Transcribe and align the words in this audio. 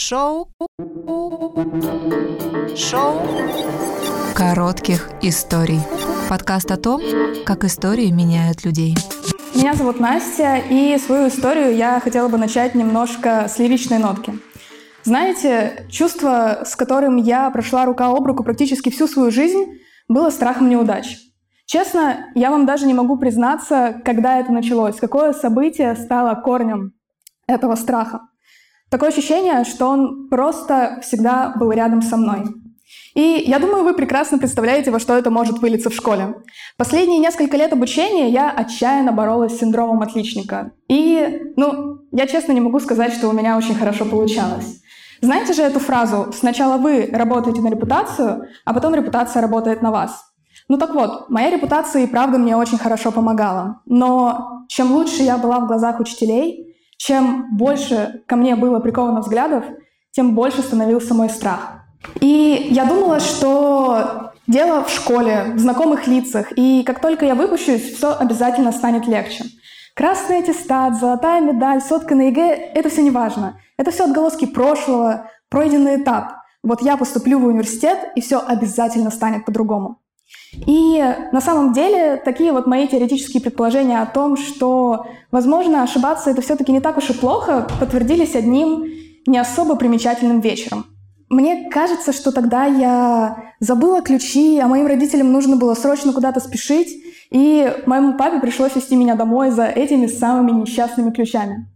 Шоу. 0.00 0.46
Шоу. 2.76 3.20
Коротких 4.32 5.10
историй. 5.22 5.80
Подкаст 6.30 6.70
о 6.70 6.76
том, 6.76 7.02
как 7.44 7.64
истории 7.64 8.08
меняют 8.12 8.64
людей. 8.64 8.94
Меня 9.56 9.74
зовут 9.74 9.98
Настя, 9.98 10.58
и 10.70 10.96
свою 10.98 11.26
историю 11.26 11.74
я 11.74 11.98
хотела 11.98 12.28
бы 12.28 12.38
начать 12.38 12.76
немножко 12.76 13.48
с 13.48 13.58
лиричной 13.58 13.98
нотки. 13.98 14.38
Знаете, 15.02 15.88
чувство, 15.90 16.62
с 16.64 16.76
которым 16.76 17.16
я 17.16 17.50
прошла 17.50 17.84
рука 17.84 18.06
об 18.06 18.24
руку 18.24 18.44
практически 18.44 18.90
всю 18.90 19.08
свою 19.08 19.32
жизнь, 19.32 19.80
было 20.06 20.30
страхом 20.30 20.68
неудач. 20.68 21.18
Честно, 21.66 22.30
я 22.36 22.52
вам 22.52 22.66
даже 22.66 22.86
не 22.86 22.94
могу 22.94 23.18
признаться, 23.18 24.00
когда 24.04 24.38
это 24.38 24.52
началось, 24.52 24.94
какое 24.94 25.32
событие 25.32 25.96
стало 25.96 26.36
корнем 26.36 26.92
этого 27.48 27.74
страха. 27.74 28.20
Такое 28.90 29.10
ощущение, 29.10 29.64
что 29.64 29.86
он 29.88 30.28
просто 30.28 31.00
всегда 31.02 31.52
был 31.56 31.72
рядом 31.72 32.02
со 32.02 32.16
мной. 32.16 32.44
И 33.14 33.44
я 33.46 33.58
думаю, 33.58 33.84
вы 33.84 33.94
прекрасно 33.94 34.38
представляете, 34.38 34.90
во 34.90 34.98
что 34.98 35.16
это 35.16 35.30
может 35.30 35.58
вылиться 35.58 35.90
в 35.90 35.94
школе. 35.94 36.36
Последние 36.76 37.18
несколько 37.18 37.56
лет 37.56 37.72
обучения 37.72 38.30
я 38.30 38.50
отчаянно 38.50 39.12
боролась 39.12 39.56
с 39.56 39.58
синдромом 39.58 40.00
отличника. 40.02 40.72
И, 40.88 41.52
ну, 41.56 41.98
я 42.12 42.26
честно 42.26 42.52
не 42.52 42.60
могу 42.60 42.80
сказать, 42.80 43.12
что 43.12 43.28
у 43.28 43.32
меня 43.32 43.58
очень 43.58 43.74
хорошо 43.74 44.04
получалось. 44.04 44.80
Знаете 45.20 45.52
же 45.52 45.62
эту 45.62 45.80
фразу 45.80 46.32
«сначала 46.32 46.78
вы 46.78 47.08
работаете 47.12 47.60
на 47.60 47.68
репутацию, 47.68 48.46
а 48.64 48.72
потом 48.72 48.94
репутация 48.94 49.42
работает 49.42 49.82
на 49.82 49.90
вас». 49.90 50.24
Ну 50.68 50.76
так 50.76 50.94
вот, 50.94 51.30
моя 51.30 51.50
репутация 51.50 52.04
и 52.04 52.06
правда 52.06 52.38
мне 52.38 52.56
очень 52.56 52.78
хорошо 52.78 53.10
помогала. 53.10 53.80
Но 53.86 54.64
чем 54.68 54.92
лучше 54.92 55.22
я 55.22 55.38
была 55.38 55.60
в 55.60 55.66
глазах 55.66 55.98
учителей, 55.98 56.67
чем 56.98 57.56
больше 57.56 58.22
ко 58.26 58.36
мне 58.36 58.54
было 58.54 58.80
приковано 58.80 59.20
взглядов, 59.20 59.64
тем 60.10 60.34
больше 60.34 60.60
становился 60.62 61.14
мой 61.14 61.30
страх. 61.30 61.84
И 62.20 62.68
я 62.70 62.84
думала, 62.84 63.20
что 63.20 64.32
дело 64.46 64.84
в 64.84 64.90
школе, 64.90 65.52
в 65.54 65.58
знакомых 65.58 66.06
лицах, 66.06 66.52
и 66.56 66.82
как 66.82 67.00
только 67.00 67.24
я 67.24 67.34
выпущусь, 67.34 67.94
все 67.94 68.16
обязательно 68.16 68.72
станет 68.72 69.06
легче. 69.06 69.44
Красный 69.94 70.38
аттестат, 70.38 70.98
золотая 71.00 71.40
медаль, 71.40 71.80
сотка 71.80 72.14
на 72.14 72.28
ЕГЭ— 72.28 72.70
это 72.74 72.88
все 72.88 73.02
не 73.02 73.10
важно. 73.10 73.60
Это 73.76 73.90
все 73.90 74.04
отголоски 74.04 74.46
прошлого, 74.46 75.30
пройденный 75.48 76.02
этап. 76.02 76.34
Вот 76.62 76.82
я 76.82 76.96
поступлю 76.96 77.38
в 77.38 77.46
университет, 77.46 77.98
и 78.14 78.20
все 78.20 78.40
обязательно 78.40 79.10
станет 79.10 79.44
по-другому. 79.44 80.00
И 80.66 81.02
на 81.32 81.40
самом 81.40 81.72
деле 81.72 82.16
такие 82.16 82.52
вот 82.52 82.66
мои 82.66 82.88
теоретические 82.88 83.42
предположения 83.42 84.00
о 84.00 84.06
том, 84.06 84.36
что, 84.36 85.06
возможно, 85.30 85.82
ошибаться 85.82 86.30
это 86.30 86.42
все-таки 86.42 86.72
не 86.72 86.80
так 86.80 86.96
уж 86.98 87.10
и 87.10 87.12
плохо, 87.12 87.66
подтвердились 87.80 88.34
одним 88.34 88.84
не 89.26 89.38
особо 89.38 89.76
примечательным 89.76 90.40
вечером. 90.40 90.86
Мне 91.28 91.68
кажется, 91.70 92.12
что 92.12 92.32
тогда 92.32 92.64
я 92.64 93.52
забыла 93.60 94.00
ключи, 94.00 94.58
а 94.58 94.66
моим 94.66 94.86
родителям 94.86 95.30
нужно 95.30 95.56
было 95.56 95.74
срочно 95.74 96.12
куда-то 96.12 96.40
спешить, 96.40 96.88
и 97.30 97.70
моему 97.84 98.16
папе 98.16 98.40
пришлось 98.40 98.74
вести 98.74 98.96
меня 98.96 99.14
домой 99.14 99.50
за 99.50 99.66
этими 99.66 100.06
самыми 100.06 100.52
несчастными 100.52 101.10
ключами. 101.10 101.68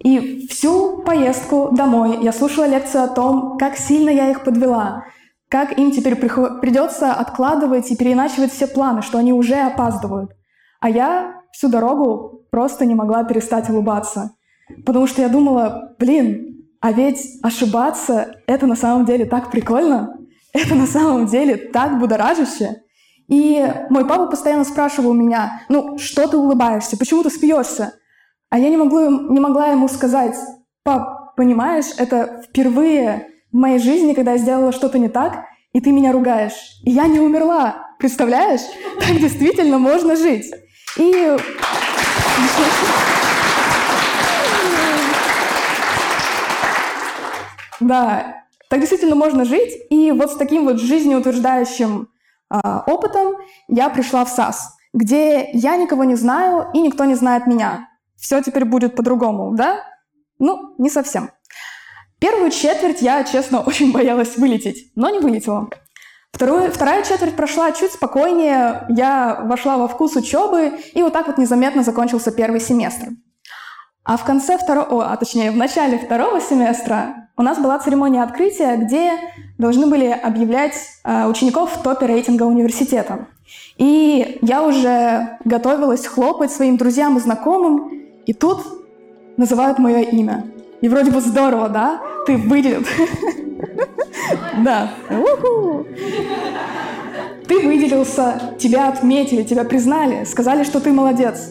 И 0.00 0.46
всю 0.50 1.02
поездку 1.02 1.70
домой 1.72 2.18
я 2.22 2.32
слушала 2.32 2.66
лекцию 2.66 3.04
о 3.04 3.08
том, 3.08 3.56
как 3.58 3.76
сильно 3.76 4.10
я 4.10 4.30
их 4.30 4.44
подвела, 4.44 5.04
как 5.48 5.78
им 5.78 5.92
теперь 5.92 6.16
придется 6.16 7.12
откладывать 7.12 7.90
и 7.90 7.96
переиначивать 7.96 8.52
все 8.52 8.66
планы, 8.66 9.02
что 9.02 9.18
они 9.18 9.32
уже 9.32 9.54
опаздывают. 9.54 10.32
А 10.80 10.90
я 10.90 11.42
всю 11.52 11.68
дорогу 11.68 12.46
просто 12.50 12.84
не 12.84 12.94
могла 12.94 13.24
перестать 13.24 13.70
улыбаться. 13.70 14.32
Потому 14.84 15.06
что 15.06 15.22
я 15.22 15.28
думала, 15.28 15.94
блин, 15.98 16.66
а 16.80 16.92
ведь 16.92 17.20
ошибаться— 17.42 18.34
это 18.46 18.66
на 18.66 18.76
самом 18.76 19.04
деле 19.04 19.24
так 19.24 19.50
прикольно, 19.50 20.18
это 20.52 20.74
на 20.74 20.86
самом 20.86 21.26
деле 21.26 21.56
так 21.56 21.98
будоражище. 21.98 22.82
И 23.28 23.64
мой 23.90 24.06
папа 24.06 24.26
постоянно 24.26 24.64
спрашивал 24.64 25.12
меня, 25.12 25.62
ну, 25.68 25.98
что 25.98 26.28
ты 26.28 26.36
улыбаешься, 26.36 26.96
почему 26.96 27.22
ты 27.22 27.30
смеешься? 27.30 27.94
А 28.50 28.58
я 28.58 28.68
не, 28.68 28.76
могла, 28.76 29.08
не 29.08 29.40
могла 29.40 29.68
ему 29.68 29.88
сказать, 29.88 30.36
пап, 30.84 31.34
понимаешь, 31.36 31.86
это 31.98 32.42
впервые 32.48 33.28
в 33.52 33.56
моей 33.56 33.78
жизни, 33.78 34.14
когда 34.14 34.32
я 34.32 34.38
сделала 34.38 34.72
что-то 34.72 34.98
не 34.98 35.08
так, 35.08 35.44
и 35.72 35.80
ты 35.80 35.92
меня 35.92 36.12
ругаешь. 36.12 36.80
И 36.84 36.90
я 36.90 37.06
не 37.06 37.20
умерла. 37.20 37.94
Представляешь? 37.98 38.62
Так 39.00 39.18
действительно 39.18 39.78
можно 39.78 40.16
жить. 40.16 40.52
И... 40.96 41.36
Да, 47.78 48.44
так 48.70 48.80
действительно 48.80 49.14
можно 49.14 49.44
жить. 49.44 49.72
И 49.90 50.10
вот 50.12 50.32
с 50.32 50.36
таким 50.36 50.64
вот 50.64 50.80
жизнеутверждающим 50.80 52.08
э, 52.50 52.58
опытом 52.86 53.34
я 53.68 53.90
пришла 53.90 54.24
в 54.24 54.30
САС, 54.30 54.76
где 54.94 55.50
я 55.52 55.76
никого 55.76 56.04
не 56.04 56.14
знаю 56.14 56.70
и 56.72 56.80
никто 56.80 57.04
не 57.04 57.14
знает 57.14 57.46
меня. 57.46 57.90
Все 58.16 58.42
теперь 58.42 58.64
будет 58.64 58.96
по-другому, 58.96 59.54
да? 59.54 59.82
Ну, 60.38 60.74
не 60.78 60.88
совсем. 60.88 61.30
Первую 62.18 62.50
четверть 62.50 63.02
я, 63.02 63.24
честно, 63.24 63.60
очень 63.66 63.92
боялась 63.92 64.36
вылететь, 64.36 64.92
но 64.94 65.10
не 65.10 65.18
вылетела. 65.18 65.68
Вторую, 66.32 66.70
вторая 66.70 67.02
четверть 67.02 67.34
прошла 67.34 67.72
чуть 67.72 67.92
спокойнее, 67.92 68.84
я 68.90 69.40
вошла 69.44 69.78
во 69.78 69.88
вкус 69.88 70.16
учебы, 70.16 70.72
и 70.92 71.02
вот 71.02 71.12
так 71.12 71.28
вот 71.28 71.38
незаметно 71.38 71.82
закончился 71.82 72.30
первый 72.30 72.60
семестр. 72.60 73.08
А 74.04 74.16
в 74.16 74.24
конце 74.24 74.58
второго, 74.58 75.10
а 75.10 75.16
точнее 75.16 75.50
в 75.50 75.56
начале 75.56 75.98
второго 75.98 76.40
семестра 76.40 77.28
у 77.38 77.42
нас 77.42 77.58
была 77.58 77.78
церемония 77.78 78.22
открытия, 78.22 78.76
где 78.76 79.12
должны 79.58 79.86
были 79.86 80.06
объявлять 80.06 80.74
э, 81.04 81.26
учеников 81.26 81.72
в 81.72 81.82
топе 81.82 82.06
рейтинга 82.06 82.44
университета. 82.44 83.26
И 83.78 84.38
я 84.42 84.62
уже 84.62 85.38
готовилась 85.44 86.06
хлопать 86.06 86.52
своим 86.52 86.76
друзьям 86.76 87.16
и 87.16 87.20
знакомым, 87.20 87.90
и 88.26 88.32
тут 88.32 88.60
называют 89.36 89.78
мое 89.78 90.00
имя. 90.00 90.44
И 90.86 90.88
вроде 90.88 91.10
бы 91.10 91.20
здорово, 91.20 91.68
да? 91.68 92.00
Ты 92.26 92.36
выделен. 92.36 92.86
Да. 94.64 94.90
Ты 97.48 97.66
выделился, 97.66 98.54
тебя 98.56 98.88
отметили, 98.88 99.42
тебя 99.42 99.64
признали, 99.64 100.22
сказали, 100.22 100.62
что 100.62 100.78
ты 100.78 100.92
молодец. 100.92 101.50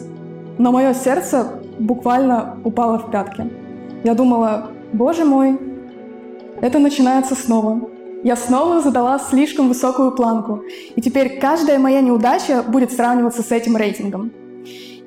Но 0.56 0.72
мое 0.72 0.94
сердце 0.94 1.60
буквально 1.78 2.56
упало 2.64 2.98
в 2.98 3.10
пятки. 3.10 3.50
Я 4.04 4.14
думала, 4.14 4.70
боже 4.94 5.26
мой, 5.26 5.58
это 6.62 6.78
начинается 6.78 7.34
снова. 7.34 7.90
Я 8.24 8.36
снова 8.36 8.80
задала 8.80 9.18
слишком 9.18 9.68
высокую 9.68 10.12
планку. 10.12 10.62
И 10.94 11.02
теперь 11.02 11.38
каждая 11.38 11.78
моя 11.78 12.00
неудача 12.00 12.62
будет 12.62 12.90
сравниваться 12.90 13.42
с 13.42 13.52
этим 13.52 13.76
рейтингом. 13.76 14.32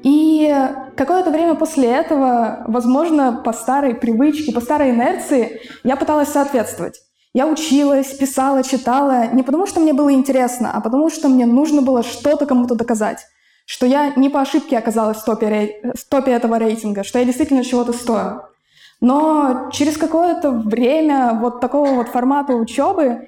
И 0.04 0.54
какое-то 0.96 1.30
время 1.30 1.56
после 1.56 1.90
этого, 1.90 2.64
возможно, 2.68 3.34
по 3.34 3.52
старой 3.52 3.96
привычке, 3.96 4.54
по 4.54 4.62
старой 4.62 4.92
инерции, 4.92 5.62
я 5.84 5.98
пыталась 5.98 6.30
соответствовать. 6.30 7.02
Я 7.34 7.48
училась, 7.48 8.14
писала, 8.14 8.64
читала 8.64 9.28
не 9.28 9.44
потому, 9.44 9.68
что 9.68 9.80
мне 9.80 9.94
было 9.94 10.12
интересно, 10.12 10.72
а 10.74 10.82
потому, 10.82 11.10
что 11.10 11.28
мне 11.28 11.46
нужно 11.46 11.82
было 11.82 12.02
что-то 12.02 12.46
кому-то 12.46 12.76
доказать. 12.76 13.26
Что 13.66 13.86
я 13.86 14.14
не 14.16 14.30
по 14.30 14.42
ошибке 14.42 14.78
оказалась 14.78 15.18
в 15.18 15.26
топе, 15.26 15.82
в 15.96 16.10
топе 16.10 16.32
этого 16.32 16.58
рейтинга, 16.58 17.04
что 17.04 17.20
я 17.20 17.26
действительно 17.26 17.64
чего-то 17.64 17.94
стою. 17.94 18.42
Но 19.00 19.70
через 19.72 19.98
какое-то 19.98 20.52
время 20.52 21.34
вот 21.40 21.62
такого 21.62 21.92
вот 21.92 22.10
формата 22.10 22.54
учебы 22.54 23.28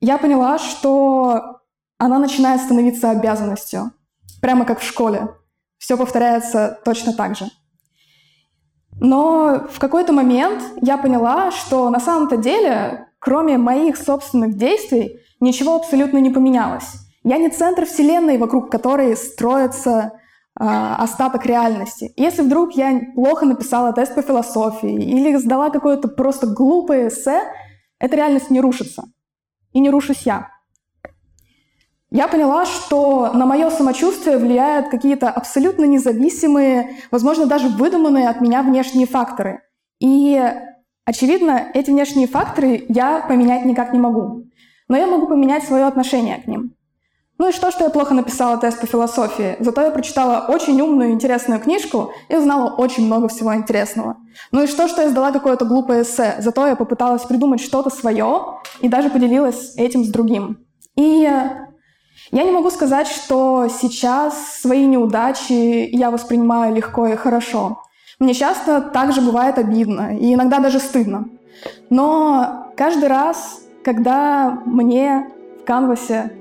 я 0.00 0.18
поняла, 0.18 0.58
что 0.58 1.60
она 1.98 2.18
начинает 2.18 2.62
становиться 2.62 3.10
обязанностью. 3.10 3.92
Прямо 4.42 4.64
как 4.64 4.80
в 4.80 4.84
школе 4.84 5.28
все 5.84 5.98
повторяется 5.98 6.80
точно 6.82 7.12
так 7.12 7.36
же. 7.36 7.44
Но 9.00 9.66
в 9.70 9.78
какой-то 9.78 10.14
момент 10.14 10.62
я 10.80 10.96
поняла, 10.96 11.50
что 11.50 11.90
на 11.90 12.00
самом-то 12.00 12.38
деле, 12.38 13.08
кроме 13.18 13.58
моих 13.58 13.98
собственных 13.98 14.56
действий, 14.56 15.20
ничего 15.40 15.74
абсолютно 15.74 16.18
не 16.18 16.30
поменялось. 16.30 16.94
Я 17.22 17.36
не 17.36 17.50
центр 17.50 17.84
Вселенной, 17.84 18.38
вокруг 18.38 18.70
которой 18.70 19.14
строится 19.14 20.12
э, 20.58 20.64
остаток 20.64 21.44
реальности. 21.44 22.14
Если 22.16 22.40
вдруг 22.40 22.72
я 22.72 23.00
плохо 23.14 23.44
написала 23.44 23.92
тест 23.92 24.14
по 24.14 24.22
философии 24.22 24.94
или 24.94 25.36
сдала 25.36 25.68
какое-то 25.68 26.08
просто 26.08 26.46
глупое 26.46 27.08
эссе, 27.08 27.42
эта 27.98 28.16
реальность 28.16 28.50
не 28.50 28.60
рушится. 28.60 29.04
И 29.72 29.80
не 29.80 29.90
рушусь 29.90 30.22
я. 30.24 30.48
Я 32.14 32.28
поняла, 32.28 32.64
что 32.64 33.32
на 33.34 33.44
мое 33.44 33.70
самочувствие 33.70 34.38
влияют 34.38 34.88
какие-то 34.88 35.28
абсолютно 35.28 35.84
независимые, 35.84 36.98
возможно, 37.10 37.46
даже 37.46 37.66
выдуманные 37.66 38.28
от 38.28 38.40
меня 38.40 38.62
внешние 38.62 39.08
факторы. 39.08 39.62
И, 39.98 40.40
очевидно, 41.04 41.66
эти 41.74 41.90
внешние 41.90 42.28
факторы 42.28 42.86
я 42.88 43.18
поменять 43.26 43.64
никак 43.64 43.92
не 43.92 43.98
могу. 43.98 44.44
Но 44.86 44.96
я 44.96 45.08
могу 45.08 45.26
поменять 45.26 45.64
свое 45.64 45.86
отношение 45.86 46.36
к 46.36 46.46
ним. 46.46 46.76
Ну 47.36 47.48
и 47.48 47.52
что, 47.52 47.72
что 47.72 47.82
я 47.82 47.90
плохо 47.90 48.14
написала 48.14 48.58
тест 48.58 48.80
по 48.80 48.86
философии? 48.86 49.56
Зато 49.58 49.82
я 49.82 49.90
прочитала 49.90 50.46
очень 50.46 50.80
умную 50.80 51.10
интересную 51.10 51.60
книжку 51.60 52.12
и 52.28 52.36
узнала 52.36 52.76
очень 52.76 53.06
много 53.06 53.26
всего 53.26 53.56
интересного. 53.56 54.18
Ну 54.52 54.62
и 54.62 54.68
что, 54.68 54.86
что 54.86 55.02
я 55.02 55.08
сдала 55.08 55.32
какое-то 55.32 55.64
глупое 55.64 56.02
эссе? 56.02 56.36
Зато 56.38 56.68
я 56.68 56.76
попыталась 56.76 57.24
придумать 57.24 57.60
что-то 57.60 57.90
свое 57.90 58.60
и 58.78 58.88
даже 58.88 59.10
поделилась 59.10 59.74
этим 59.76 60.04
с 60.04 60.08
другим. 60.10 60.58
И 60.94 61.28
я 62.30 62.44
не 62.44 62.50
могу 62.50 62.70
сказать, 62.70 63.08
что 63.08 63.68
сейчас 63.68 64.60
свои 64.60 64.86
неудачи 64.86 65.88
я 65.92 66.10
воспринимаю 66.10 66.74
легко 66.74 67.06
и 67.06 67.16
хорошо. 67.16 67.82
Мне 68.18 68.34
часто 68.34 68.80
также 68.80 69.20
бывает 69.20 69.58
обидно 69.58 70.16
и 70.16 70.34
иногда 70.34 70.58
даже 70.58 70.78
стыдно. 70.78 71.28
Но 71.90 72.72
каждый 72.76 73.08
раз, 73.08 73.60
когда 73.82 74.62
мне 74.64 75.30
в 75.62 75.64
канвасе 75.64 76.32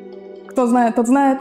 кто 0.54 0.68
знает, 0.68 0.96
тот 0.96 1.08
знает, 1.08 1.40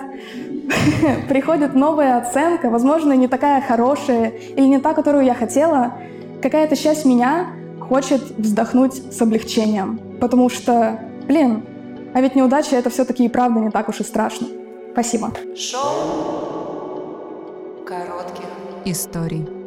приходит 1.29 1.75
новая 1.75 2.17
оценка, 2.17 2.71
возможно, 2.71 3.13
не 3.13 3.29
такая 3.29 3.61
хорошая 3.61 4.29
или 4.29 4.67
не 4.67 4.79
та, 4.79 4.95
которую 4.95 5.25
я 5.25 5.35
хотела, 5.35 5.95
какая-то 6.43 6.77
часть 6.77 7.05
меня 7.05 7.49
хочет 7.81 8.23
вздохнуть 8.39 8.95
с 9.13 9.21
облегчением. 9.21 10.01
Потому 10.19 10.49
что, 10.49 10.99
блин, 11.29 11.65
а 12.15 12.21
ведь 12.21 12.35
неудача— 12.35 12.77
это 12.77 12.91
все-таки 12.91 13.25
и 13.25 13.29
правда 13.29 13.61
не 13.61 13.71
так 13.71 13.89
уж 13.89 14.01
и 14.01 14.05
страшно. 14.05 14.49
Спасибо. 14.93 15.33
Шоу 15.57 17.05
коротких 17.87 18.47
историй. 18.85 19.62